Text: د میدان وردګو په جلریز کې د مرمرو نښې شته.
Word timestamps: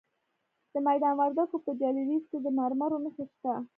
د 0.73 0.75
میدان 0.87 1.13
وردګو 1.19 1.57
په 1.65 1.71
جلریز 1.81 2.23
کې 2.31 2.37
د 2.41 2.47
مرمرو 2.57 2.97
نښې 3.03 3.25
شته. 3.31 3.53